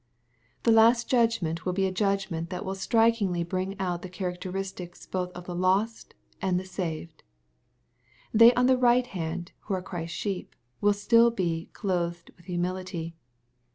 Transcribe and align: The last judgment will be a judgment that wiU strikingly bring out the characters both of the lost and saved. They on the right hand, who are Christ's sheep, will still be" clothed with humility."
The 0.63 0.71
last 0.71 1.07
judgment 1.07 1.63
will 1.63 1.73
be 1.73 1.85
a 1.85 1.91
judgment 1.91 2.49
that 2.49 2.63
wiU 2.63 2.75
strikingly 2.75 3.43
bring 3.43 3.79
out 3.79 4.01
the 4.01 4.09
characters 4.09 4.73
both 5.05 5.31
of 5.33 5.45
the 5.45 5.53
lost 5.53 6.15
and 6.41 6.59
saved. 6.65 7.21
They 8.33 8.51
on 8.55 8.65
the 8.65 8.79
right 8.79 9.05
hand, 9.05 9.51
who 9.65 9.75
are 9.75 9.81
Christ's 9.83 10.17
sheep, 10.17 10.55
will 10.81 10.93
still 10.93 11.29
be" 11.29 11.69
clothed 11.73 12.31
with 12.35 12.45
humility." 12.45 13.15